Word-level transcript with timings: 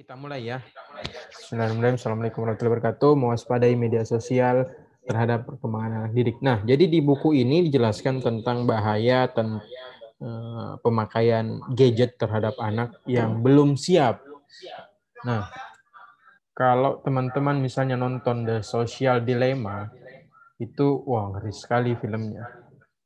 Kita 0.00 0.16
mulai 0.16 0.48
ya. 0.48 0.64
Bismillahirrahmanirrahim. 1.28 2.00
Assalamualaikum 2.00 2.40
warahmatullahi 2.40 2.72
wabarakatuh. 2.72 3.12
Mewaspadai 3.20 3.76
media 3.76 4.00
sosial 4.08 4.64
terhadap 5.04 5.44
perkembangan 5.44 5.92
anak 6.08 6.12
didik. 6.16 6.40
Nah, 6.40 6.64
jadi 6.64 6.88
di 6.88 7.04
buku 7.04 7.36
ini 7.36 7.68
dijelaskan 7.68 8.24
tentang 8.24 8.64
bahaya 8.64 9.28
tentang 9.28 9.60
uh, 10.24 10.80
pemakaian 10.80 11.60
gadget 11.76 12.16
terhadap 12.16 12.56
anak 12.64 12.96
yang 13.04 13.44
belum 13.44 13.76
siap. 13.76 14.24
Nah, 15.28 15.52
kalau 16.56 17.04
teman-teman 17.04 17.60
misalnya 17.60 18.00
nonton 18.00 18.48
The 18.48 18.64
Social 18.64 19.20
Dilemma, 19.20 19.84
itu 20.56 20.96
wah 21.04 21.28
ngeri 21.28 21.52
sekali 21.52 21.92
filmnya. 22.00 22.48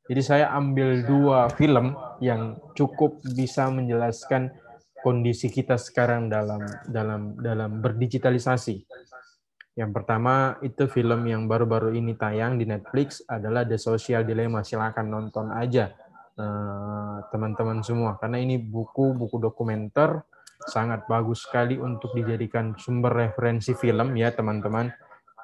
Jadi 0.07 0.23
saya 0.23 0.47
ambil 0.55 1.03
dua 1.03 1.51
film 1.59 1.99
yang 2.23 2.55
cukup 2.79 3.19
bisa 3.35 3.67
menjelaskan 3.67 4.63
kondisi 5.05 5.53
kita 5.53 5.77
sekarang 5.77 6.33
dalam 6.33 6.65
dalam 6.89 7.37
dalam 7.37 7.85
berdigitalisasi. 7.85 8.89
Yang 9.77 9.91
pertama 9.93 10.57
itu 10.65 10.89
film 10.89 11.29
yang 11.29 11.45
baru-baru 11.45 11.93
ini 11.93 12.17
tayang 12.17 12.57
di 12.57 12.65
Netflix 12.65 13.21
adalah 13.29 13.69
The 13.69 13.77
Social 13.77 14.25
Dilemma. 14.25 14.65
Silakan 14.65 15.13
nonton 15.13 15.53
aja 15.53 15.93
eh, 16.41 17.17
teman-teman 17.29 17.85
semua 17.85 18.17
karena 18.17 18.41
ini 18.41 18.57
buku-buku 18.57 19.37
dokumenter 19.37 20.25
sangat 20.65 21.05
bagus 21.05 21.45
sekali 21.45 21.77
untuk 21.77 22.17
dijadikan 22.17 22.73
sumber 22.81 23.13
referensi 23.13 23.77
film 23.77 24.17
ya 24.17 24.33
teman-teman 24.33 24.89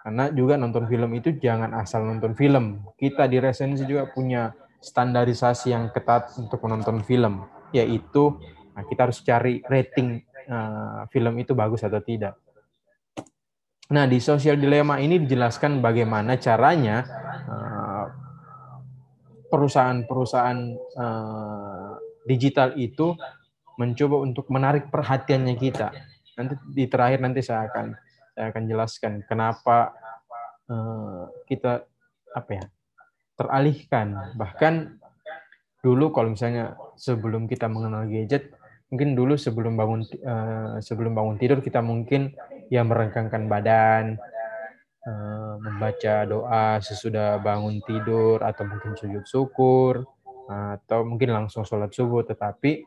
karena 0.01 0.33
juga 0.33 0.57
nonton 0.57 0.89
film 0.89 1.13
itu 1.13 1.37
jangan 1.37 1.77
asal 1.77 2.09
nonton 2.09 2.33
film. 2.33 2.81
Kita 2.97 3.29
di 3.29 3.37
resensi 3.37 3.85
juga 3.85 4.09
punya 4.09 4.49
standarisasi 4.81 5.77
yang 5.77 5.93
ketat 5.93 6.41
untuk 6.41 6.57
menonton 6.65 7.05
film, 7.05 7.45
yaitu 7.77 8.41
nah 8.75 8.83
kita 8.87 9.11
harus 9.11 9.21
cari 9.25 9.61
rating 9.67 10.23
uh, 10.51 11.07
film 11.11 11.35
itu 11.39 11.53
bagus 11.55 11.83
atau 11.87 12.03
tidak. 12.03 12.39
Nah, 13.91 14.07
di 14.07 14.23
Social 14.23 14.55
Dilemma 14.55 15.03
ini 15.03 15.19
dijelaskan 15.19 15.83
bagaimana 15.83 16.39
caranya 16.39 17.03
uh, 17.51 18.07
perusahaan-perusahaan 19.51 20.61
uh, 20.95 21.99
digital 22.23 22.79
itu 22.79 23.19
mencoba 23.75 24.23
untuk 24.23 24.47
menarik 24.55 24.95
perhatiannya 24.95 25.59
kita. 25.59 25.91
Nanti 26.39 26.55
di 26.71 26.87
terakhir 26.87 27.19
nanti 27.19 27.43
saya 27.43 27.67
akan 27.67 27.87
saya 28.31 28.47
akan 28.55 28.63
jelaskan 28.71 29.13
kenapa 29.27 29.91
uh, 30.71 31.27
kita 31.51 31.83
apa 32.31 32.51
ya 32.55 32.65
teralihkan. 33.35 34.39
Bahkan 34.39 34.75
dulu 35.83 36.15
kalau 36.15 36.31
misalnya 36.31 36.79
sebelum 36.95 37.51
kita 37.51 37.67
mengenal 37.67 38.07
gadget, 38.07 38.55
mungkin 38.91 39.15
dulu 39.15 39.39
sebelum 39.39 39.79
bangun 39.79 40.03
uh, 40.27 40.83
sebelum 40.83 41.15
bangun 41.15 41.39
tidur 41.39 41.63
kita 41.63 41.79
mungkin 41.79 42.35
ya 42.69 42.83
merengkangkan 42.83 43.47
badan, 43.47 44.19
uh, 45.07 45.55
membaca 45.63 46.27
doa 46.27 46.83
sesudah 46.83 47.39
bangun 47.39 47.79
tidur 47.87 48.43
atau 48.43 48.67
mungkin 48.67 48.99
sujud 48.99 49.25
syukur 49.25 50.05
atau 50.51 51.07
mungkin 51.07 51.31
langsung 51.31 51.63
sholat 51.63 51.95
subuh. 51.95 52.27
Tetapi 52.27 52.83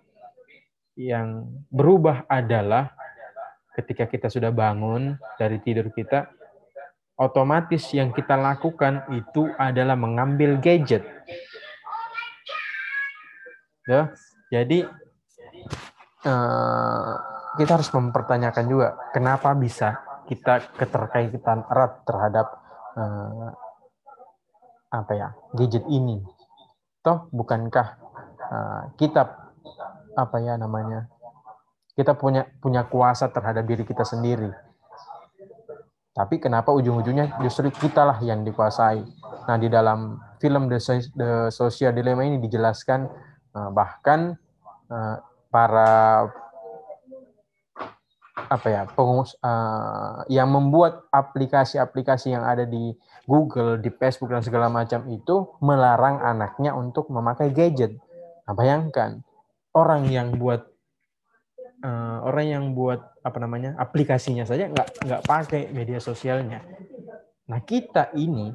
yang 1.00 1.48
berubah 1.72 2.28
adalah 2.28 2.92
ketika 3.74 4.06
kita 4.06 4.28
sudah 4.28 4.52
bangun 4.52 5.18
dari 5.40 5.58
tidur 5.64 5.90
kita, 5.90 6.30
otomatis 7.18 7.88
yang 7.96 8.12
kita 8.14 8.38
lakukan 8.38 9.08
itu 9.16 9.50
adalah 9.58 9.96
mengambil 9.98 10.60
gadget. 10.60 11.08
Ya, 13.84 14.16
jadi 14.48 14.88
uh, 16.26 17.14
kita 17.60 17.72
harus 17.80 17.90
mempertanyakan 17.94 18.66
juga 18.66 18.98
kenapa 19.14 19.54
bisa 19.54 20.02
kita 20.26 20.74
keterkaitan 20.80 21.68
erat 21.70 22.02
terhadap 22.08 22.48
uh, 22.98 23.52
apa 24.94 25.12
ya 25.14 25.30
gadget 25.54 25.86
ini. 25.90 26.24
Toh 27.04 27.28
bukankah 27.30 27.88
uh, 28.40 28.84
kita 28.96 29.28
apa 30.14 30.38
ya 30.40 30.56
namanya 30.56 31.10
kita 31.94 32.18
punya 32.18 32.50
punya 32.62 32.86
kuasa 32.90 33.30
terhadap 33.30 33.66
diri 33.70 33.86
kita 33.86 34.02
sendiri. 34.06 34.50
Tapi 36.14 36.38
kenapa 36.38 36.70
ujung-ujungnya 36.70 37.42
justru 37.42 37.74
kita 37.74 38.06
lah 38.06 38.22
yang 38.22 38.46
dikuasai. 38.46 39.02
Nah, 39.50 39.58
di 39.58 39.66
dalam 39.66 40.22
film 40.38 40.70
The, 40.70 41.50
Social 41.50 41.90
Dilemma 41.90 42.22
ini 42.22 42.38
dijelaskan 42.38 43.10
eh, 43.58 43.70
bahkan 43.74 44.38
eh, 44.94 45.18
para 45.54 46.26
apa 48.50 48.68
ya 48.70 48.82
pengus 48.90 49.38
uh, 49.46 50.26
yang 50.26 50.50
membuat 50.50 51.06
aplikasi-aplikasi 51.14 52.34
yang 52.34 52.42
ada 52.42 52.66
di 52.66 52.98
Google, 53.30 53.78
di 53.78 53.94
Facebook 53.94 54.34
dan 54.34 54.42
segala 54.42 54.68
macam 54.68 55.06
itu 55.14 55.54
melarang 55.62 56.20
anaknya 56.20 56.74
untuk 56.74 57.08
memakai 57.14 57.54
gadget. 57.54 57.94
Nah, 58.44 58.54
bayangkan 58.58 59.22
orang 59.78 60.10
yang 60.10 60.36
buat 60.36 60.66
uh, 61.86 62.18
orang 62.26 62.46
yang 62.50 62.66
buat 62.74 63.00
apa 63.24 63.38
namanya 63.40 63.78
aplikasinya 63.80 64.44
saja 64.44 64.68
nggak 64.68 65.06
nggak 65.06 65.22
pakai 65.24 65.72
media 65.72 66.02
sosialnya. 66.02 66.60
Nah 67.48 67.60
kita 67.64 68.12
ini 68.16 68.52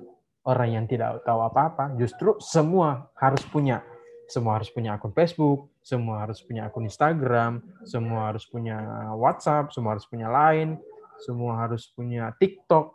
orang 0.48 0.68
yang 0.74 0.84
tidak 0.88 1.24
tahu 1.24 1.40
apa-apa 1.44 1.96
justru 1.96 2.36
semua 2.40 3.12
harus 3.16 3.44
punya 3.48 3.84
semua 4.28 4.60
harus 4.60 4.68
punya 4.68 4.96
akun 4.96 5.12
Facebook, 5.16 5.72
semua 5.88 6.28
harus 6.28 6.44
punya 6.44 6.68
akun 6.68 6.84
Instagram, 6.84 7.64
semua 7.88 8.28
harus 8.28 8.44
punya 8.44 8.76
WhatsApp, 9.16 9.72
semua 9.72 9.96
harus 9.96 10.04
punya 10.04 10.28
Line, 10.28 10.76
semua 11.24 11.64
harus 11.64 11.88
punya 11.96 12.28
TikTok. 12.36 12.92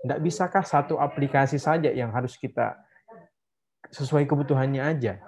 Tidak 0.00 0.20
bisakah 0.24 0.64
satu 0.64 0.96
aplikasi 0.96 1.60
saja 1.60 1.92
yang 1.92 2.08
harus 2.08 2.40
kita 2.40 2.80
sesuai 3.92 4.24
kebutuhannya 4.24 4.80
aja? 4.80 5.20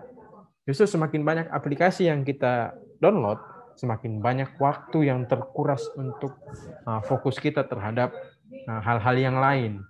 Justru 0.64 0.96
semakin 0.96 1.20
banyak 1.20 1.46
aplikasi 1.52 2.08
yang 2.08 2.24
kita 2.24 2.72
download, 3.04 3.36
semakin 3.76 4.24
banyak 4.24 4.56
waktu 4.56 5.12
yang 5.12 5.28
terkuras 5.28 5.84
untuk 6.00 6.40
uh, 6.88 7.04
fokus 7.04 7.36
kita 7.36 7.68
terhadap 7.68 8.16
uh, 8.64 8.80
hal-hal 8.80 9.16
yang 9.20 9.36
lain. 9.36 9.84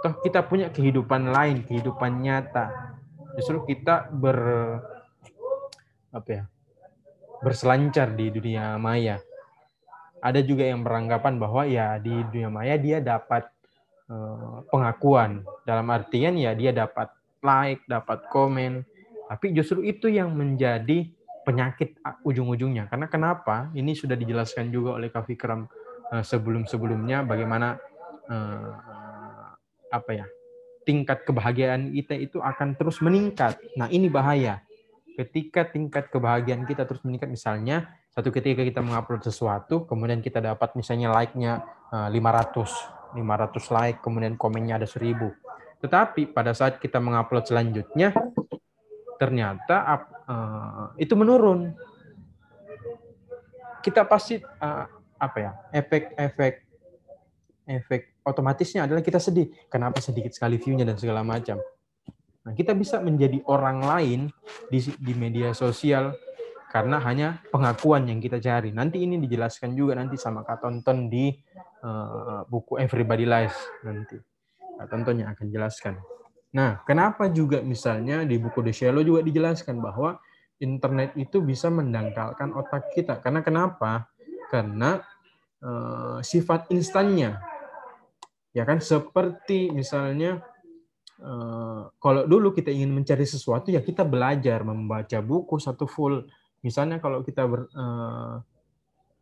Toh 0.00 0.16
kita 0.24 0.40
punya 0.48 0.72
kehidupan 0.72 1.28
lain, 1.28 1.68
kehidupan 1.68 2.24
nyata. 2.24 2.96
Justru 3.36 3.68
kita 3.68 4.08
ber 4.10 4.40
apa 6.18 6.30
ya? 6.30 6.44
berselancar 7.38 8.18
di 8.18 8.34
dunia 8.34 8.74
maya. 8.82 9.22
Ada 10.18 10.42
juga 10.42 10.66
yang 10.66 10.82
beranggapan 10.82 11.38
bahwa 11.38 11.62
ya 11.62 11.94
di 12.02 12.10
dunia 12.10 12.50
maya 12.50 12.74
dia 12.74 12.98
dapat 12.98 13.46
uh, 14.10 14.66
pengakuan. 14.66 15.46
Dalam 15.62 15.86
artian 15.94 16.34
ya 16.34 16.58
dia 16.58 16.74
dapat 16.74 17.14
like, 17.38 17.86
dapat 17.86 18.26
komen. 18.34 18.82
Tapi 19.30 19.54
justru 19.54 19.86
itu 19.86 20.10
yang 20.10 20.34
menjadi 20.34 21.06
penyakit 21.46 21.94
ujung-ujungnya. 22.26 22.90
Karena 22.90 23.06
kenapa? 23.06 23.70
Ini 23.70 23.94
sudah 23.94 24.18
dijelaskan 24.18 24.74
juga 24.74 24.98
oleh 24.98 25.08
Kak 25.14 25.30
uh, 25.30 26.24
sebelum-sebelumnya 26.26 27.22
bagaimana 27.22 27.78
uh, 28.26 28.70
apa 29.88 30.10
ya 30.12 30.26
tingkat 30.84 31.24
kebahagiaan 31.24 31.92
kita 31.92 32.16
itu 32.16 32.38
akan 32.40 32.72
terus 32.74 32.98
meningkat. 33.04 33.60
Nah 33.76 33.92
ini 33.92 34.08
bahaya. 34.08 34.64
Ketika 35.18 35.66
tingkat 35.66 36.14
kebahagiaan 36.14 36.62
kita 36.62 36.86
terus 36.86 37.02
meningkat, 37.02 37.26
misalnya 37.26 37.90
satu 38.14 38.30
ketika 38.30 38.62
kita 38.62 38.78
mengupload 38.78 39.26
sesuatu, 39.26 39.82
kemudian 39.82 40.22
kita 40.22 40.38
dapat 40.38 40.78
misalnya 40.78 41.10
like-nya 41.10 41.66
500, 41.90 43.18
500 43.18 43.74
like, 43.74 43.98
kemudian 43.98 44.38
komennya 44.38 44.78
ada 44.78 44.86
1000. 44.86 45.18
Tetapi 45.82 46.30
pada 46.30 46.54
saat 46.54 46.78
kita 46.78 47.02
mengupload 47.02 47.50
selanjutnya, 47.50 48.14
ternyata 49.18 50.06
uh, 50.30 50.86
itu 50.94 51.18
menurun. 51.18 51.74
Kita 53.82 54.06
pasti 54.06 54.38
uh, 54.38 54.86
apa 55.18 55.38
ya 55.42 55.50
efek-efek 55.74 56.54
efek 57.68 58.22
otomatisnya 58.22 58.86
adalah 58.86 59.02
kita 59.02 59.18
sedih. 59.18 59.50
Kenapa 59.66 59.98
sedikit 59.98 60.32
sekali 60.32 60.56
view-nya 60.56 60.86
dan 60.86 60.96
segala 60.96 61.26
macam. 61.26 61.58
Nah, 62.48 62.56
kita 62.56 62.72
bisa 62.72 62.96
menjadi 63.04 63.44
orang 63.44 63.84
lain 63.84 64.20
di, 64.72 64.80
di 64.96 65.12
media 65.12 65.52
sosial 65.52 66.16
karena 66.72 66.96
hanya 67.04 67.44
pengakuan 67.52 68.08
yang 68.08 68.24
kita 68.24 68.40
cari. 68.40 68.72
Nanti 68.72 69.04
ini 69.04 69.20
dijelaskan 69.20 69.76
juga 69.76 69.92
nanti 70.00 70.16
sama 70.16 70.48
Kak 70.48 70.64
Tonton 70.64 71.12
di 71.12 71.28
uh, 71.84 72.48
buku 72.48 72.80
Everybody 72.80 73.28
Lies 73.28 73.52
nanti. 73.84 74.16
Kak 74.80 74.88
Tonton 74.88 75.20
yang 75.20 75.36
akan 75.36 75.46
jelaskan. 75.52 76.00
Nah, 76.56 76.80
kenapa 76.88 77.28
juga 77.28 77.60
misalnya 77.60 78.24
di 78.24 78.40
buku 78.40 78.64
The 78.64 78.72
Shallow 78.72 79.04
juga 79.04 79.20
dijelaskan 79.20 79.84
bahwa 79.84 80.16
internet 80.56 81.12
itu 81.20 81.44
bisa 81.44 81.68
mendangkalkan 81.68 82.56
otak 82.56 82.96
kita. 82.96 83.20
Karena 83.20 83.44
kenapa? 83.44 84.08
Karena 84.48 85.04
uh, 85.60 86.24
sifat 86.24 86.72
instannya. 86.72 87.36
Ya 88.56 88.64
kan 88.64 88.80
seperti 88.80 89.68
misalnya 89.68 90.40
uh, 91.22 91.90
kalau 91.98 92.22
dulu 92.26 92.54
kita 92.54 92.70
ingin 92.70 92.94
mencari 92.94 93.26
sesuatu 93.26 93.70
ya 93.74 93.82
kita 93.82 94.06
belajar 94.06 94.62
membaca 94.62 95.18
buku 95.22 95.58
satu 95.58 95.86
full. 95.86 96.26
Misalnya 96.62 96.98
kalau 96.98 97.22
kita 97.22 97.46
ber, 97.46 97.70
uh, 97.74 98.42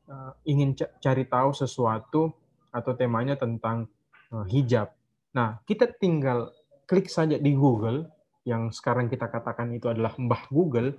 uh, 0.09 0.33
ingin 0.49 0.73
cari 0.77 1.25
tahu 1.29 1.51
sesuatu 1.53 2.33
atau 2.73 2.93
temanya 2.97 3.37
tentang 3.37 3.89
uh, 4.33 4.45
hijab. 4.49 4.93
Nah, 5.37 5.61
kita 5.69 5.93
tinggal 6.01 6.53
klik 6.89 7.13
saja 7.13 7.37
di 7.37 7.53
Google 7.53 8.09
yang 8.47 8.71
sekarang 8.73 9.11
kita 9.11 9.29
katakan 9.29 9.75
itu 9.75 9.91
adalah 9.91 10.15
Mbah 10.17 10.49
Google 10.49 10.97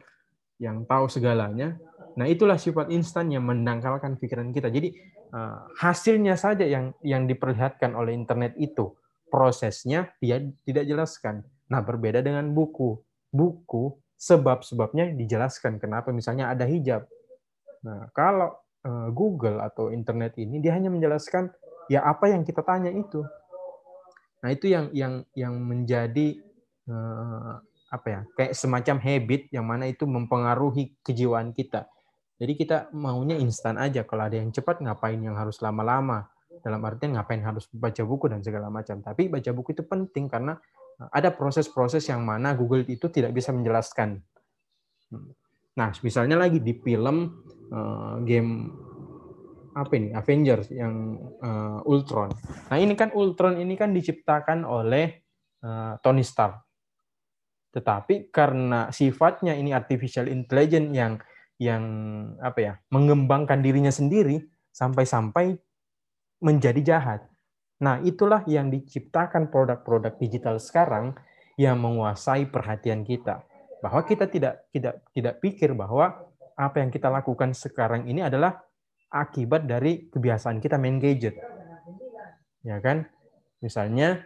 yang 0.62 0.86
tahu 0.86 1.10
segalanya. 1.10 1.78
Nah, 2.18 2.26
itulah 2.26 2.58
sifat 2.58 2.90
instan 2.94 3.30
yang 3.30 3.46
mendangkalkan 3.46 4.18
pikiran 4.18 4.50
kita. 4.50 4.70
Jadi, 4.74 4.94
uh, 5.34 5.70
hasilnya 5.78 6.34
saja 6.38 6.66
yang 6.66 6.94
yang 7.06 7.30
diperlihatkan 7.30 7.94
oleh 7.94 8.14
internet 8.14 8.58
itu, 8.58 8.94
prosesnya 9.28 10.12
dia 10.24 10.42
tidak 10.64 10.86
jelaskan. 10.88 11.44
Nah, 11.68 11.84
berbeda 11.84 12.24
dengan 12.24 12.48
buku. 12.52 13.00
Buku 13.32 14.00
sebab-sebabnya 14.18 15.14
dijelaskan 15.14 15.78
kenapa 15.78 16.10
misalnya 16.10 16.50
ada 16.50 16.66
hijab. 16.66 17.06
Nah, 17.86 18.10
kalau 18.16 18.58
uh, 18.88 19.10
Google 19.14 19.62
atau 19.62 19.94
internet 19.94 20.36
ini 20.42 20.58
dia 20.58 20.74
hanya 20.74 20.90
menjelaskan 20.90 21.54
ya 21.92 22.04
apa 22.04 22.32
yang 22.34 22.42
kita 22.42 22.66
tanya 22.66 22.90
itu. 22.90 23.22
Nah, 24.42 24.50
itu 24.50 24.72
yang 24.72 24.90
yang 24.96 25.22
yang 25.38 25.54
menjadi 25.60 26.40
uh, 26.90 27.62
apa 27.88 28.08
ya? 28.08 28.22
kayak 28.36 28.54
semacam 28.58 28.98
habit 29.00 29.42
yang 29.54 29.66
mana 29.68 29.88
itu 29.88 30.04
mempengaruhi 30.04 30.98
kejiwaan 31.06 31.54
kita. 31.54 31.88
Jadi 32.38 32.54
kita 32.54 32.78
maunya 32.94 33.34
instan 33.38 33.82
aja. 33.82 34.06
Kalau 34.06 34.30
ada 34.30 34.38
yang 34.38 34.54
cepat 34.54 34.78
ngapain 34.82 35.18
yang 35.18 35.34
harus 35.34 35.58
lama-lama? 35.58 36.30
Dalam 36.62 36.82
artian 36.84 37.16
ngapain 37.16 37.42
harus 37.42 37.70
baca 37.72 38.04
buku 38.04 38.26
dan 38.28 38.42
segala 38.42 38.68
macam. 38.68 39.00
Tapi 39.02 39.30
baca 39.30 39.52
buku 39.54 39.74
itu 39.78 39.84
penting 39.86 40.28
karena 40.28 40.58
ada 41.14 41.30
proses-proses 41.30 42.10
yang 42.10 42.26
mana 42.26 42.58
Google 42.58 42.82
itu 42.90 43.06
tidak 43.14 43.34
bisa 43.34 43.54
menjelaskan. 43.54 44.18
Nah, 45.78 45.90
misalnya 46.02 46.42
lagi 46.42 46.58
di 46.58 46.74
film 46.74 47.46
uh, 47.70 48.18
game 48.26 48.74
apa 49.78 49.94
ini 49.94 50.10
Avengers 50.10 50.74
yang 50.74 51.22
uh, 51.38 51.86
Ultron. 51.86 52.34
Nah, 52.74 52.78
ini 52.82 52.98
kan 52.98 53.14
Ultron 53.14 53.62
ini 53.62 53.78
kan 53.78 53.94
diciptakan 53.94 54.66
oleh 54.66 55.22
uh, 55.62 56.02
Tony 56.02 56.26
Stark. 56.26 56.58
Tetapi 57.70 58.34
karena 58.34 58.90
sifatnya 58.90 59.54
ini 59.54 59.70
artificial 59.70 60.26
intelligence 60.26 60.90
yang 60.98 61.14
yang 61.62 61.84
apa 62.42 62.60
ya 62.62 62.74
mengembangkan 62.90 63.62
dirinya 63.62 63.94
sendiri 63.94 64.42
sampai-sampai 64.74 65.58
menjadi 66.42 66.82
jahat. 66.84 67.22
Nah, 67.78 68.02
itulah 68.02 68.42
yang 68.50 68.74
diciptakan 68.74 69.54
produk-produk 69.54 70.18
digital 70.18 70.58
sekarang 70.58 71.14
yang 71.58 71.78
menguasai 71.78 72.50
perhatian 72.50 73.06
kita. 73.06 73.46
Bahwa 73.82 74.02
kita 74.02 74.26
tidak 74.26 74.66
tidak 74.74 75.06
tidak 75.14 75.38
pikir 75.38 75.78
bahwa 75.78 76.26
apa 76.58 76.82
yang 76.82 76.90
kita 76.90 77.14
lakukan 77.14 77.54
sekarang 77.54 78.10
ini 78.10 78.26
adalah 78.26 78.66
akibat 79.14 79.70
dari 79.70 80.10
kebiasaan 80.10 80.58
kita 80.58 80.82
main 80.82 80.98
gadget. 80.98 81.38
Ya 82.66 82.82
kan? 82.82 83.06
Misalnya 83.62 84.26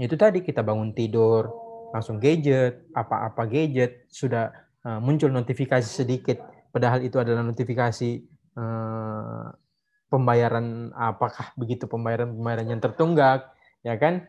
itu 0.00 0.16
tadi 0.16 0.40
kita 0.40 0.64
bangun 0.64 0.96
tidur 0.96 1.52
langsung 1.92 2.16
gadget, 2.16 2.88
apa-apa 2.96 3.44
gadget 3.44 4.08
sudah 4.08 4.48
eh, 4.86 5.00
muncul 5.04 5.28
notifikasi 5.28 5.84
sedikit 5.84 6.40
padahal 6.72 7.04
itu 7.04 7.20
adalah 7.20 7.44
notifikasi 7.44 8.10
eh, 8.56 9.46
pembayaran 10.10 10.90
apakah 10.92 11.54
begitu 11.54 11.86
pembayaran 11.86 12.34
pembayaran 12.34 12.66
yang 12.66 12.82
tertunggak 12.82 13.54
ya 13.86 13.94
kan? 13.96 14.26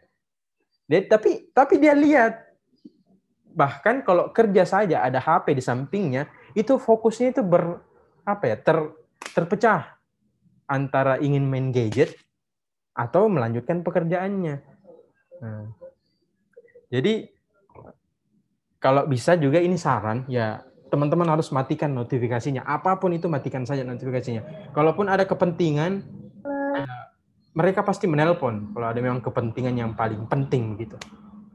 Dia, 0.85 1.03
tapi 1.09 1.49
tapi 1.51 1.81
dia 1.81 1.97
lihat 1.97 2.51
bahkan 3.51 4.05
kalau 4.05 4.31
kerja 4.31 4.63
saja 4.63 5.03
ada 5.03 5.19
HP 5.19 5.57
di 5.57 5.63
sampingnya 5.63 6.31
itu 6.55 6.79
fokusnya 6.79 7.35
itu 7.35 7.41
ber 7.43 7.83
apa 8.23 8.43
ya 8.47 8.55
ter 8.61 8.77
terpecah 9.35 9.97
antara 10.69 11.19
ingin 11.19 11.43
main 11.43 11.73
gadget 11.75 12.15
atau 12.95 13.27
melanjutkan 13.27 13.83
pekerjaannya. 13.83 14.55
Nah, 15.41 15.67
jadi 16.91 17.27
kalau 18.79 19.07
bisa 19.07 19.35
juga 19.35 19.59
ini 19.59 19.75
saran 19.75 20.27
ya 20.27 20.63
teman-teman 20.91 21.23
harus 21.31 21.47
matikan 21.55 21.95
notifikasinya. 21.95 22.67
Apa 22.67 22.99
pun 22.99 23.15
itu 23.15 23.31
matikan 23.31 23.63
saja 23.63 23.87
notifikasinya. 23.87 24.75
Kalaupun 24.75 25.07
ada 25.07 25.23
kepentingan, 25.23 26.03
ya, 26.75 26.85
mereka 27.55 27.87
pasti 27.87 28.11
menelpon 28.11 28.75
kalau 28.75 28.87
ada 28.91 28.99
memang 28.99 29.23
kepentingan 29.23 29.75
yang 29.79 29.91
paling 29.95 30.27
penting 30.27 30.75
gitu. 30.75 30.99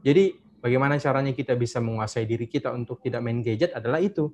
Jadi 0.01 0.33
bagaimana 0.57 0.97
caranya 0.97 1.37
kita 1.37 1.53
bisa 1.53 1.77
menguasai 1.77 2.25
diri 2.25 2.49
kita 2.49 2.73
untuk 2.73 2.97
tidak 3.05 3.21
main 3.21 3.45
gadget 3.45 3.77
adalah 3.77 4.01
itu. 4.01 4.33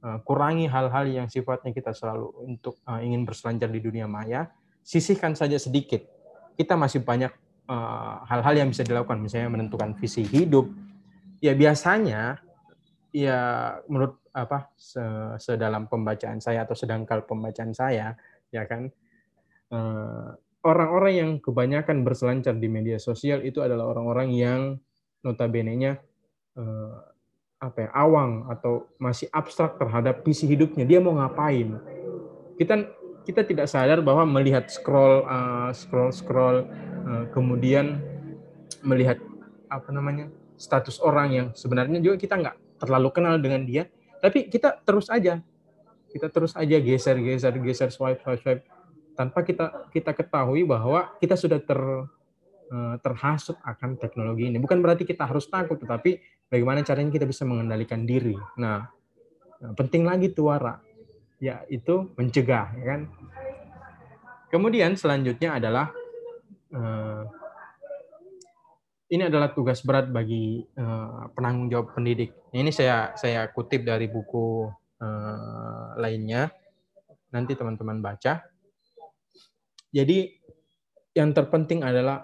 Eh, 0.00 0.18
kurangi 0.24 0.64
hal-hal 0.64 1.04
yang 1.12 1.28
sifatnya 1.28 1.76
kita 1.76 1.92
selalu 1.92 2.32
untuk 2.48 2.80
uh, 2.88 3.04
ingin 3.04 3.28
berselancar 3.28 3.68
di 3.68 3.84
dunia 3.84 4.08
maya, 4.08 4.48
sisihkan 4.80 5.36
saja 5.36 5.60
sedikit. 5.60 6.00
Kita 6.56 6.72
masih 6.72 7.04
banyak 7.04 7.28
eh, 7.68 8.14
hal-hal 8.24 8.64
yang 8.64 8.72
bisa 8.72 8.80
dilakukan, 8.80 9.20
misalnya 9.20 9.52
menentukan 9.52 9.92
visi 10.00 10.24
hidup. 10.24 10.72
Ya 11.44 11.52
biasanya 11.52 12.40
ya 13.12 13.38
menurut 13.92 14.19
apa 14.30 14.70
sedalam 15.38 15.90
pembacaan 15.90 16.38
saya 16.38 16.62
atau 16.62 16.78
sedangkal 16.78 17.26
pembacaan 17.26 17.74
saya 17.74 18.14
ya 18.50 18.62
kan? 18.66 18.90
Eh, 19.70 20.30
orang-orang 20.66 21.12
yang 21.14 21.30
kebanyakan 21.40 22.04
berselancar 22.04 22.56
di 22.56 22.68
media 22.68 23.00
sosial 23.00 23.40
itu 23.44 23.64
adalah 23.64 23.88
orang-orang 23.88 24.28
yang 24.34 24.60
notabene-nya 25.20 26.00
uh, 26.56 26.96
apa 27.60 27.78
ya 27.84 27.90
awang 27.92 28.48
atau 28.48 28.88
masih 28.96 29.28
abstrak 29.32 29.76
terhadap 29.76 30.24
visi 30.24 30.48
hidupnya. 30.48 30.88
Dia 30.88 31.00
mau 31.00 31.16
ngapain? 31.16 31.76
Kita 32.56 32.88
kita 33.24 33.44
tidak 33.44 33.68
sadar 33.68 34.00
bahwa 34.00 34.24
melihat 34.24 34.68
scroll 34.72 35.28
uh, 35.28 35.68
scroll 35.76 36.12
scroll 36.12 36.64
uh, 37.04 37.24
kemudian 37.36 38.00
melihat 38.80 39.20
apa 39.68 39.92
namanya 39.92 40.32
status 40.56 41.00
orang 41.04 41.28
yang 41.32 41.46
sebenarnya 41.52 42.00
juga 42.00 42.16
kita 42.16 42.40
nggak 42.40 42.56
terlalu 42.80 43.08
kenal 43.12 43.36
dengan 43.36 43.64
dia 43.68 43.92
tapi 44.20 44.52
kita 44.52 44.80
terus 44.84 45.08
aja, 45.08 45.40
kita 46.12 46.28
terus 46.28 46.52
aja 46.52 46.76
geser, 46.76 47.16
geser, 47.18 47.54
geser, 47.58 47.88
swipe, 47.88 48.20
swipe, 48.20 48.40
swipe, 48.44 48.62
tanpa 49.16 49.40
kita 49.42 49.88
kita 49.88 50.12
ketahui 50.12 50.68
bahwa 50.68 51.12
kita 51.16 51.34
sudah 51.34 51.60
ter 51.60 51.80
eh, 52.70 52.96
terhasut 53.00 53.56
akan 53.64 53.96
teknologi 53.96 54.52
ini. 54.52 54.60
Bukan 54.60 54.78
berarti 54.84 55.08
kita 55.08 55.24
harus 55.24 55.48
takut, 55.48 55.80
tetapi 55.80 56.20
bagaimana 56.52 56.84
caranya 56.84 57.10
kita 57.10 57.26
bisa 57.26 57.48
mengendalikan 57.48 58.04
diri. 58.04 58.36
Nah, 58.60 58.84
penting 59.74 60.04
lagi 60.04 60.32
tuara, 60.32 60.80
yaitu 61.40 62.12
mencegah, 62.14 62.76
ya 62.76 62.84
kan? 62.96 63.00
Kemudian 64.52 64.98
selanjutnya 64.98 65.56
adalah 65.56 65.88
eh, 66.70 67.39
ini 69.10 69.26
adalah 69.26 69.50
tugas 69.50 69.82
berat 69.82 70.06
bagi 70.08 70.62
uh, 70.78 71.26
penanggung 71.34 71.66
jawab 71.66 71.98
pendidik. 71.98 72.30
Ini 72.54 72.70
saya 72.70 73.12
saya 73.18 73.50
kutip 73.50 73.82
dari 73.82 74.06
buku 74.06 74.70
uh, 75.02 75.98
lainnya. 75.98 76.46
Nanti 77.34 77.58
teman-teman 77.58 77.98
baca. 77.98 78.42
Jadi 79.90 80.18
yang 81.18 81.34
terpenting 81.34 81.82
adalah 81.82 82.22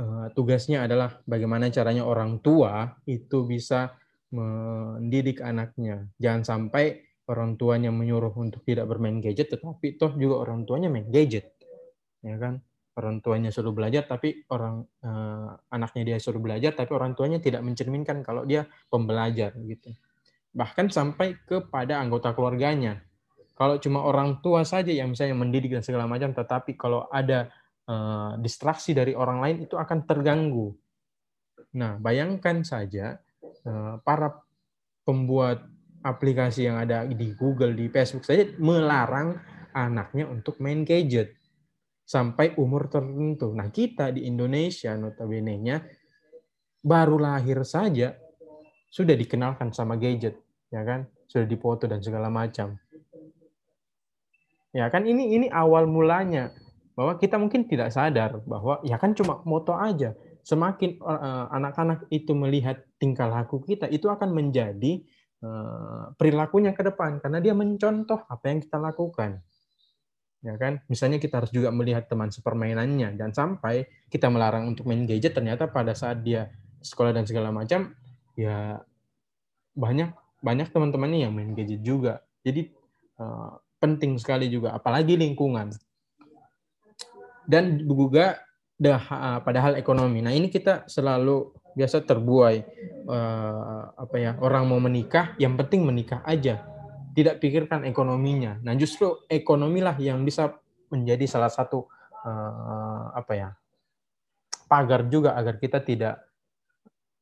uh, 0.00 0.32
tugasnya 0.32 0.88
adalah 0.88 1.20
bagaimana 1.28 1.68
caranya 1.68 2.08
orang 2.08 2.40
tua 2.40 2.96
itu 3.04 3.44
bisa 3.44 3.92
mendidik 4.32 5.44
anaknya. 5.44 6.08
Jangan 6.16 6.42
sampai 6.42 7.04
orang 7.28 7.60
tuanya 7.60 7.92
menyuruh 7.92 8.32
untuk 8.36 8.64
tidak 8.64 8.88
bermain 8.88 9.20
gadget, 9.20 9.52
tetapi 9.52 10.00
toh 10.00 10.12
juga 10.16 10.44
orang 10.48 10.64
tuanya 10.68 10.88
main 10.92 11.08
gadget, 11.08 11.56
ya 12.20 12.36
kan? 12.36 12.60
Orang 12.94 13.18
tuanya 13.18 13.50
suruh 13.50 13.74
belajar 13.74 14.06
tapi 14.06 14.46
orang 14.54 14.86
eh, 15.02 15.50
anaknya 15.74 16.14
dia 16.14 16.18
suruh 16.22 16.38
belajar 16.38 16.74
tapi 16.78 16.90
orang 16.94 17.18
tuanya 17.18 17.42
tidak 17.42 17.62
mencerminkan 17.66 18.22
kalau 18.22 18.46
dia 18.46 18.66
pembelajar 18.86 19.54
gitu. 19.66 19.90
Bahkan 20.54 20.94
sampai 20.94 21.34
kepada 21.42 21.98
anggota 21.98 22.30
keluarganya. 22.30 23.02
Kalau 23.54 23.78
cuma 23.78 24.02
orang 24.02 24.42
tua 24.42 24.66
saja 24.66 24.90
yang 24.90 25.14
misalnya 25.14 25.38
mendidik 25.38 25.74
dan 25.78 25.82
segala 25.82 26.06
macam 26.06 26.30
tetapi 26.30 26.78
kalau 26.78 27.10
ada 27.10 27.50
eh, 27.86 28.32
distraksi 28.38 28.94
dari 28.94 29.14
orang 29.14 29.38
lain 29.42 29.56
itu 29.66 29.74
akan 29.74 30.06
terganggu. 30.06 30.70
Nah 31.74 31.98
bayangkan 31.98 32.62
saja 32.62 33.18
eh, 33.42 33.94
para 34.06 34.38
pembuat 35.02 35.66
aplikasi 36.04 36.68
yang 36.70 36.78
ada 36.78 37.02
di 37.08 37.34
Google 37.34 37.74
di 37.74 37.90
Facebook 37.90 38.22
saja 38.22 38.44
melarang 38.60 39.40
anaknya 39.74 40.30
untuk 40.30 40.62
main 40.62 40.86
gadget 40.86 41.34
sampai 42.04 42.52
umur 42.60 42.92
tertentu. 42.92 43.50
Nah, 43.56 43.72
kita 43.72 44.12
di 44.12 44.28
Indonesia 44.28 44.92
notabene-nya 44.94 45.80
baru 46.84 47.16
lahir 47.16 47.64
saja 47.64 48.12
sudah 48.92 49.16
dikenalkan 49.16 49.72
sama 49.72 49.96
gadget, 49.96 50.36
ya 50.68 50.84
kan? 50.84 51.08
Sudah 51.26 51.48
dipoto 51.48 51.88
dan 51.88 52.04
segala 52.04 52.28
macam. 52.28 52.76
Ya 54.74 54.90
kan 54.90 55.06
ini 55.06 55.38
ini 55.38 55.46
awal 55.48 55.86
mulanya 55.86 56.50
bahwa 56.98 57.14
kita 57.18 57.38
mungkin 57.38 57.66
tidak 57.70 57.94
sadar 57.94 58.42
bahwa 58.42 58.82
ya 58.82 58.98
kan 58.98 59.14
cuma 59.14 59.42
moto 59.46 59.74
aja. 59.74 60.14
Semakin 60.44 61.00
uh, 61.00 61.48
anak-anak 61.56 62.04
itu 62.12 62.36
melihat 62.36 62.84
tingkah 63.00 63.32
laku 63.32 63.64
kita, 63.64 63.88
itu 63.88 64.12
akan 64.12 64.28
menjadi 64.34 65.00
uh, 65.40 66.12
perilakunya 66.20 66.76
ke 66.76 66.84
depan 66.84 67.16
karena 67.16 67.40
dia 67.40 67.56
mencontoh 67.56 68.28
apa 68.28 68.44
yang 68.52 68.60
kita 68.60 68.76
lakukan. 68.76 69.40
Ya 70.44 70.54
kan? 70.60 70.84
Misalnya 70.92 71.16
kita 71.16 71.40
harus 71.40 71.50
juga 71.50 71.72
melihat 71.72 72.04
teman 72.04 72.28
sepermainannya 72.28 73.16
dan 73.16 73.32
sampai 73.32 73.88
kita 74.12 74.28
melarang 74.28 74.68
untuk 74.68 74.84
main 74.84 75.08
gadget 75.08 75.32
ternyata 75.32 75.72
pada 75.72 75.96
saat 75.96 76.20
dia 76.20 76.52
sekolah 76.84 77.16
dan 77.16 77.24
segala 77.24 77.48
macam 77.48 77.96
ya 78.36 78.76
banyak 79.72 80.12
banyak 80.44 80.68
teman-temannya 80.68 81.24
yang 81.24 81.32
main 81.32 81.56
gadget 81.56 81.80
juga. 81.80 82.20
Jadi 82.44 82.68
uh, 83.16 83.56
penting 83.80 84.20
sekali 84.20 84.52
juga 84.52 84.76
apalagi 84.76 85.16
lingkungan. 85.16 85.72
Dan 87.44 87.80
juga 87.84 88.40
dah, 88.76 89.00
uh, 89.00 89.38
padahal 89.44 89.76
ekonomi. 89.76 90.24
Nah, 90.24 90.32
ini 90.32 90.48
kita 90.48 90.88
selalu 90.88 91.52
biasa 91.76 92.00
terbuai 92.04 92.56
uh, 93.08 93.82
apa 93.96 94.16
ya, 94.16 94.32
orang 94.40 94.64
mau 94.64 94.80
menikah 94.80 95.36
yang 95.36 95.56
penting 95.60 95.84
menikah 95.84 96.24
aja 96.24 96.73
tidak 97.14 97.38
pikirkan 97.38 97.86
ekonominya. 97.86 98.58
Nah, 98.60 98.74
justru 98.74 99.22
ekonomilah 99.30 99.94
yang 100.02 100.20
bisa 100.26 100.58
menjadi 100.90 101.24
salah 101.30 101.48
satu 101.48 101.86
uh, 102.26 103.14
apa 103.14 103.32
ya 103.32 103.48
pagar 104.66 105.06
juga 105.06 105.38
agar 105.38 105.62
kita 105.62 105.78
tidak 105.80 106.18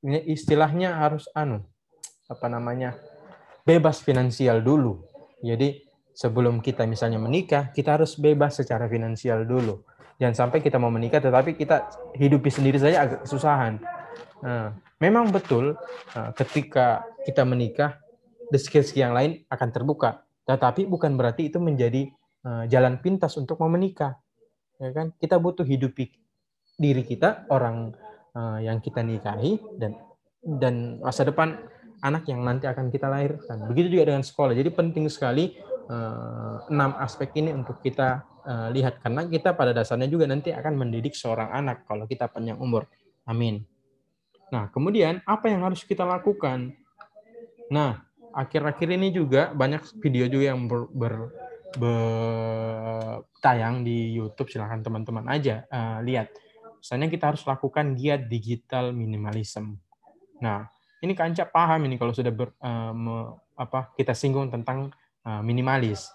ini 0.02 0.18
istilahnya 0.34 0.98
harus 0.98 1.30
anu 1.36 1.62
apa 2.26 2.46
namanya 2.48 2.98
bebas 3.62 4.02
finansial 4.02 4.64
dulu. 4.64 5.04
Jadi 5.42 5.82
sebelum 6.12 6.58
kita 6.62 6.86
misalnya 6.86 7.18
menikah, 7.18 7.70
kita 7.70 7.98
harus 8.00 8.18
bebas 8.18 8.58
secara 8.58 8.86
finansial 8.90 9.46
dulu. 9.46 9.82
Jangan 10.18 10.46
sampai 10.46 10.58
kita 10.62 10.78
mau 10.78 10.90
menikah 10.90 11.18
tetapi 11.18 11.58
kita 11.58 11.90
hidupi 12.14 12.50
sendiri 12.50 12.78
saja 12.78 13.06
agak 13.06 13.26
kesusahan. 13.26 13.82
Nah, 14.42 14.74
memang 14.98 15.30
betul 15.30 15.74
eh, 16.14 16.30
ketika 16.38 17.06
kita 17.26 17.42
menikah 17.46 17.98
skill-skill 18.58 19.08
yang 19.10 19.16
lain 19.16 19.44
akan 19.48 19.68
terbuka. 19.72 20.24
Tetapi 20.44 20.88
bukan 20.90 21.14
berarti 21.14 21.48
itu 21.48 21.62
menjadi 21.62 22.10
uh, 22.44 22.64
jalan 22.66 22.98
pintas 22.98 23.38
untuk 23.38 23.60
mau 23.62 23.70
menikah. 23.70 24.18
Ya 24.82 24.90
kan? 24.90 25.14
Kita 25.16 25.38
butuh 25.38 25.62
hidupi 25.62 26.10
diri 26.76 27.06
kita, 27.06 27.46
orang 27.52 27.94
uh, 28.34 28.58
yang 28.58 28.82
kita 28.82 29.00
nikahi 29.00 29.60
dan 29.78 29.94
dan 30.42 30.98
masa 30.98 31.22
depan 31.22 31.54
anak 32.02 32.26
yang 32.26 32.42
nanti 32.42 32.66
akan 32.66 32.90
kita 32.90 33.06
lahirkan. 33.06 33.70
Begitu 33.70 33.94
juga 34.00 34.10
dengan 34.10 34.26
sekolah. 34.26 34.58
Jadi 34.58 34.70
penting 34.74 35.06
sekali 35.06 35.54
uh, 35.86 36.66
enam 36.66 36.98
aspek 36.98 37.30
ini 37.38 37.54
untuk 37.54 37.78
kita 37.80 38.28
lihat 38.74 38.98
karena 38.98 39.22
kita 39.30 39.54
pada 39.54 39.70
dasarnya 39.70 40.10
juga 40.10 40.26
nanti 40.26 40.50
akan 40.50 40.74
mendidik 40.74 41.14
seorang 41.14 41.54
anak 41.54 41.86
kalau 41.86 42.10
kita 42.10 42.26
panjang 42.26 42.58
umur. 42.58 42.90
Amin. 43.22 43.62
Nah, 44.52 44.68
kemudian 44.68 45.24
apa 45.24 45.48
yang 45.48 45.64
harus 45.64 45.80
kita 45.86 46.04
lakukan? 46.04 46.76
Nah, 47.72 48.04
akhir-akhir 48.32 48.88
ini 48.92 49.12
juga 49.12 49.52
banyak 49.52 49.84
video 50.00 50.26
juga 50.26 50.44
yang 50.52 50.64
ber, 50.66 50.88
ber, 50.90 51.14
ber 51.76 51.96
tayang 53.42 53.84
di 53.84 54.16
YouTube 54.16 54.48
silahkan 54.48 54.80
teman-teman 54.80 55.28
aja 55.28 55.64
uh, 55.68 55.98
lihat. 56.00 56.32
Misalnya 56.82 57.06
kita 57.12 57.30
harus 57.30 57.42
lakukan 57.46 57.94
giat 57.94 58.26
digital 58.26 58.90
minimalism. 58.90 59.78
Nah, 60.42 60.66
ini 61.02 61.14
kanca 61.14 61.46
paham 61.46 61.86
ini 61.86 61.94
kalau 61.98 62.10
sudah 62.10 62.34
ber, 62.34 62.54
uh, 62.58 62.90
me, 62.90 63.38
apa 63.54 63.94
kita 63.94 64.14
singgung 64.14 64.50
tentang 64.50 64.90
uh, 65.22 65.42
minimalis. 65.42 66.10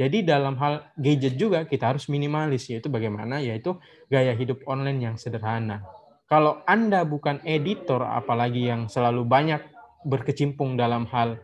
Jadi 0.00 0.24
dalam 0.24 0.56
hal 0.56 0.88
gadget 0.96 1.36
juga 1.36 1.68
kita 1.68 1.94
harus 1.94 2.08
minimalis 2.08 2.66
yaitu 2.72 2.88
bagaimana 2.88 3.38
yaitu 3.44 3.76
gaya 4.08 4.32
hidup 4.32 4.64
online 4.64 4.98
yang 4.98 5.14
sederhana. 5.20 5.84
Kalau 6.26 6.64
Anda 6.64 7.04
bukan 7.04 7.44
editor 7.44 8.00
apalagi 8.00 8.72
yang 8.72 8.88
selalu 8.88 9.28
banyak 9.28 9.60
berkecimpung 10.04 10.74
dalam 10.74 11.06
hal 11.10 11.38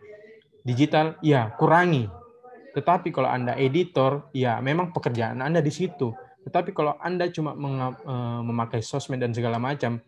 digital, 0.63 1.15
ya 1.23 1.51
kurangi. 1.55 2.07
Tetapi 2.75 3.09
kalau 3.09 3.27
Anda 3.31 3.57
editor, 3.57 4.29
ya 4.35 4.61
memang 4.61 4.93
pekerjaan 4.93 5.41
Anda 5.41 5.59
di 5.59 5.73
situ. 5.73 6.13
Tetapi 6.45 6.71
kalau 6.71 6.95
Anda 7.01 7.27
cuma 7.33 7.57
e, 7.57 8.13
memakai 8.45 8.79
sosmed 8.79 9.19
dan 9.19 9.33
segala 9.33 9.57
macam, 9.57 9.99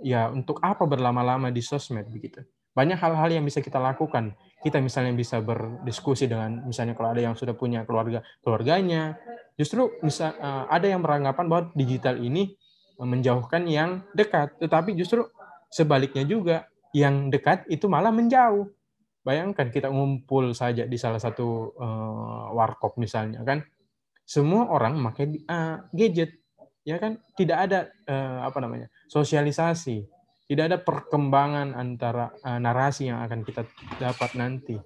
ya 0.00 0.30
untuk 0.30 0.62
apa 0.62 0.86
berlama-lama 0.86 1.50
di 1.50 1.60
sosmed 1.60 2.06
begitu? 2.08 2.46
Banyak 2.76 3.00
hal-hal 3.00 3.40
yang 3.40 3.44
bisa 3.44 3.64
kita 3.64 3.80
lakukan. 3.80 4.36
Kita 4.60 4.80
misalnya 4.80 5.16
bisa 5.16 5.40
berdiskusi 5.40 6.28
dengan 6.28 6.64
misalnya 6.64 6.92
kalau 6.92 7.12
ada 7.12 7.22
yang 7.24 7.34
sudah 7.36 7.56
punya 7.56 7.84
keluarga 7.88 8.20
keluarganya, 8.40 9.18
justru 9.58 9.90
bisa 10.00 10.32
e, 10.36 10.48
ada 10.70 10.86
yang 10.86 11.02
beranggapan 11.02 11.44
bahwa 11.50 11.62
digital 11.74 12.16
ini 12.20 12.54
menjauhkan 12.96 13.68
yang 13.68 14.08
dekat, 14.16 14.56
tetapi 14.56 14.96
justru 14.96 15.28
sebaliknya 15.68 16.24
juga 16.24 16.64
yang 16.96 17.28
dekat 17.28 17.68
itu 17.68 17.84
malah 17.92 18.08
menjauh. 18.08 18.72
Bayangkan 19.20 19.68
kita 19.68 19.92
ngumpul 19.92 20.56
saja 20.56 20.88
di 20.88 20.96
salah 20.96 21.20
satu 21.20 21.76
uh, 21.76 22.56
warkop 22.56 22.96
misalnya 22.96 23.44
kan, 23.44 23.60
semua 24.24 24.70
orang 24.72 24.96
memakai 24.96 25.44
uh, 25.44 25.84
gadget, 25.92 26.40
ya 26.86 26.96
kan? 26.96 27.20
Tidak 27.36 27.58
ada 27.58 27.90
uh, 28.06 28.46
apa 28.48 28.58
namanya 28.62 28.88
sosialisasi, 29.10 30.06
tidak 30.46 30.64
ada 30.72 30.78
perkembangan 30.78 31.74
antara 31.74 32.32
uh, 32.46 32.56
narasi 32.62 33.10
yang 33.10 33.18
akan 33.20 33.42
kita 33.42 33.66
dapat 33.98 34.38
nanti. 34.38 34.78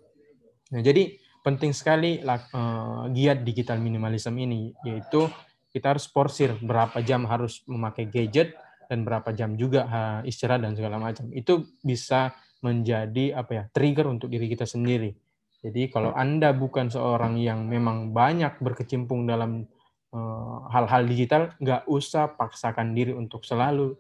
Nah, 0.73 0.81
jadi 0.81 1.21
penting 1.45 1.77
sekali 1.77 2.25
uh, 2.25 3.07
giat 3.13 3.45
digital 3.45 3.77
minimalism 3.77 4.35
ini, 4.41 4.73
yaitu 4.89 5.29
kita 5.69 5.95
harus 5.95 6.09
porsir 6.09 6.57
berapa 6.59 6.99
jam 7.05 7.29
harus 7.29 7.61
memakai 7.69 8.09
gadget 8.09 8.57
dan 8.91 9.07
berapa 9.07 9.31
jam 9.31 9.55
juga 9.55 9.87
istirahat 10.27 10.67
dan 10.67 10.75
segala 10.75 10.99
macam. 10.99 11.31
Itu 11.31 11.79
bisa 11.87 12.35
menjadi 12.61 13.39
apa 13.39 13.51
ya 13.55 13.65
trigger 13.71 14.11
untuk 14.11 14.29
diri 14.29 14.51
kita 14.51 14.67
sendiri. 14.67 15.15
Jadi 15.61 15.93
kalau 15.93 16.17
Anda 16.17 16.57
bukan 16.57 16.89
seorang 16.89 17.37
yang 17.37 17.69
memang 17.69 18.17
banyak 18.17 18.59
berkecimpung 18.65 19.29
dalam 19.29 19.69
eh, 20.13 20.57
hal-hal 20.73 21.05
uh, 21.05 21.09
digital, 21.09 21.43
nggak 21.61 21.85
usah 21.85 22.33
paksakan 22.37 22.97
diri 22.97 23.13
untuk 23.13 23.45
selalu 23.45 23.93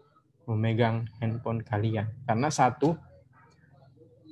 memegang 0.49 1.05
handphone 1.21 1.61
kalian. 1.61 2.09
Karena 2.25 2.49
satu, 2.49 2.97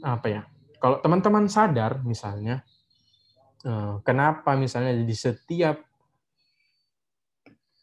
apa 0.01 0.27
ya, 0.27 0.43
kalau 0.81 1.05
teman-teman 1.05 1.47
sadar 1.53 2.01
misalnya, 2.01 2.65
uh, 3.69 4.01
kenapa 4.01 4.57
misalnya 4.57 4.97
di 4.97 5.15
setiap 5.15 5.85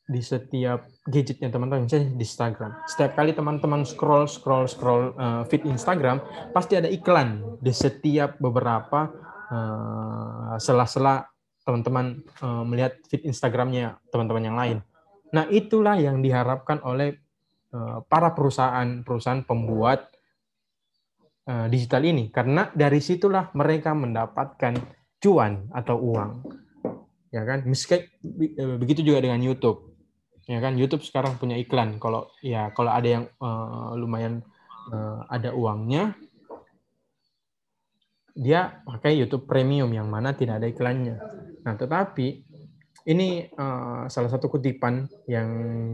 di 0.06 0.22
setiap 0.22 0.86
gadgetnya 1.10 1.50
teman-teman, 1.50 1.90
misalnya 1.90 2.14
di 2.14 2.26
Instagram. 2.26 2.72
Setiap 2.86 3.18
kali 3.18 3.34
teman-teman 3.34 3.82
scroll, 3.82 4.30
scroll, 4.30 4.70
scroll 4.70 5.18
uh, 5.18 5.42
feed 5.50 5.66
Instagram, 5.66 6.22
pasti 6.54 6.78
ada 6.78 6.86
iklan 6.86 7.58
di 7.58 7.74
setiap 7.74 8.38
beberapa 8.38 9.10
uh, 9.50 10.56
sela-sela 10.62 11.26
teman-teman 11.66 12.22
uh, 12.46 12.62
melihat 12.62 13.02
feed 13.10 13.26
Instagramnya 13.26 13.98
teman-teman 14.14 14.44
yang 14.46 14.58
lain. 14.58 14.78
Nah, 15.34 15.50
itulah 15.50 15.98
yang 15.98 16.22
diharapkan 16.22 16.86
oleh 16.86 17.18
uh, 17.74 18.06
para 18.06 18.38
perusahaan-perusahaan 18.38 19.42
pembuat 19.42 20.14
uh, 21.50 21.66
digital 21.66 22.06
ini, 22.06 22.30
karena 22.30 22.70
dari 22.78 23.02
situlah 23.02 23.50
mereka 23.58 23.98
mendapatkan 23.98 24.78
cuan 25.18 25.66
atau 25.74 25.98
uang 25.98 26.32
ya 27.34 27.44
kan 27.44 27.68
misalnya 27.68 28.08
begitu 28.80 29.04
juga 29.04 29.28
dengan 29.28 29.44
YouTube 29.44 29.95
ya 30.46 30.62
kan 30.62 30.78
YouTube 30.78 31.02
sekarang 31.02 31.38
punya 31.42 31.58
iklan. 31.58 31.98
Kalau 31.98 32.30
ya 32.42 32.70
kalau 32.74 32.94
ada 32.94 33.08
yang 33.10 33.26
uh, 33.42 33.98
lumayan 33.98 34.46
uh, 34.94 35.26
ada 35.30 35.54
uangnya 35.54 36.14
dia 38.36 38.84
pakai 38.84 39.16
YouTube 39.16 39.48
Premium 39.48 39.90
yang 39.96 40.12
mana 40.12 40.36
tidak 40.36 40.62
ada 40.62 40.68
iklannya. 40.68 41.18
Nah 41.64 41.74
tetapi 41.80 42.44
ini 43.06 43.46
uh, 43.54 44.10
salah 44.10 44.30
satu 44.34 44.50
kutipan 44.50 45.06
yang 45.30 45.50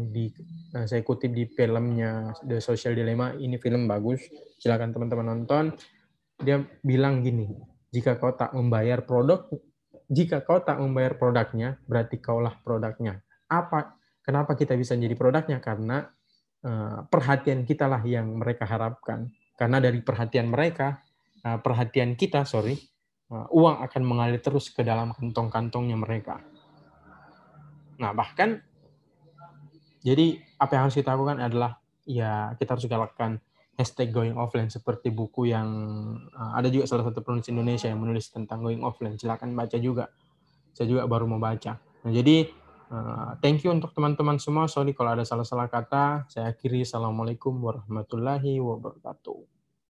di 0.09 0.31
uh, 0.75 0.87
saya 0.87 1.03
kutip 1.03 1.31
di 1.31 1.47
filmnya 1.47 2.31
The 2.43 2.59
Social 2.59 2.95
Dilemma. 2.95 3.35
Ini 3.35 3.55
film 3.59 3.87
bagus 3.87 4.25
silakan 4.59 4.91
teman-teman 4.91 5.27
nonton. 5.27 5.75
Dia 6.41 6.57
bilang 6.81 7.21
gini 7.21 7.51
jika 7.91 8.17
kau 8.17 8.33
tak 8.33 8.55
membayar 8.57 9.03
produk 9.03 9.45
jika 10.11 10.43
kau 10.43 10.59
tak 10.59 10.75
membayar 10.81 11.15
produknya 11.15 11.79
berarti 11.87 12.19
kaulah 12.19 12.57
produknya. 12.59 13.23
Apa 13.47 14.00
Kenapa 14.21 14.53
kita 14.53 14.77
bisa 14.77 14.93
jadi 14.93 15.13
produknya? 15.17 15.57
Karena 15.57 16.05
uh, 16.65 17.05
perhatian 17.09 17.65
kita 17.65 17.89
lah 17.89 18.01
yang 18.05 18.37
mereka 18.37 18.69
harapkan. 18.69 19.33
Karena 19.57 19.81
dari 19.81 20.01
perhatian 20.01 20.49
mereka, 20.49 21.01
uh, 21.41 21.57
perhatian 21.57 22.13
kita, 22.13 22.45
sorry, 22.45 22.77
uh, 23.33 23.49
uang 23.49 23.81
akan 23.81 24.01
mengalir 24.05 24.41
terus 24.41 24.69
ke 24.69 24.85
dalam 24.85 25.13
kantong-kantongnya 25.17 25.97
mereka. 25.97 26.41
Nah, 27.97 28.13
bahkan 28.13 28.61
jadi 30.01 30.41
apa 30.57 30.71
yang 30.73 30.83
harus 30.89 30.97
kita 30.97 31.13
lakukan 31.13 31.37
adalah 31.37 31.77
ya 32.09 32.57
kita 32.57 32.73
harus 32.73 32.89
galakkan 32.89 33.37
hashtag 33.77 34.09
going 34.09 34.33
offline 34.33 34.69
seperti 34.69 35.13
buku 35.13 35.53
yang 35.53 35.69
ada 36.33 36.69
juga 36.69 36.89
salah 36.89 37.05
satu 37.05 37.21
penulis 37.21 37.45
Indonesia 37.49 37.85
yang 37.89 38.01
menulis 38.01 38.33
tentang 38.33 38.65
going 38.65 38.81
offline. 38.81 39.17
Silakan 39.17 39.53
baca 39.53 39.77
juga. 39.77 40.09
Saya 40.73 40.89
juga 40.89 41.05
baru 41.05 41.29
mau 41.29 41.37
baca. 41.37 41.77
Nah, 41.77 42.11
jadi 42.13 42.49
Uh, 42.91 43.39
thank 43.39 43.63
you 43.63 43.71
untuk 43.71 43.95
teman-teman 43.95 44.35
semua. 44.35 44.67
Sorry 44.67 44.91
kalau 44.91 45.15
ada 45.15 45.23
salah-salah 45.23 45.71
kata. 45.71 46.27
Saya 46.27 46.51
akhiri. 46.51 46.83
Assalamualaikum 46.83 47.55
warahmatullahi 47.55 48.59
wabarakatuh. 48.59 49.60